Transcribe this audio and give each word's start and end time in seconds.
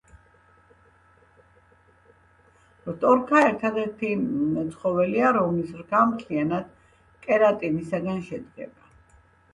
რტორქა 2.87 3.41
ერთადერთი 3.49 4.09
ცხოველია 4.71 5.35
რომლის 5.37 5.77
რქა 5.83 6.01
მთლიანად 6.15 6.73
კერატინისგან 7.29 8.25
შედგება 8.33 8.91